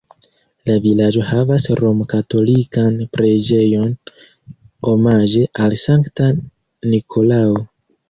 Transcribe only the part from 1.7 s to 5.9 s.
romkatolikan preĝejon omaĝe al